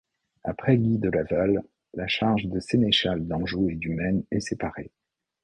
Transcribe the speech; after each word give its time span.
Après 0.43 0.77
Guy 0.79 0.97
de 0.97 1.09
Laval, 1.11 1.61
la 1.93 2.07
charge 2.07 2.47
de 2.47 2.59
sénéchal 2.59 3.27
d'Anjou 3.27 3.69
et 3.69 3.75
du 3.75 3.89
Maine 3.89 4.23
est 4.31 4.39
séparée. 4.39 4.89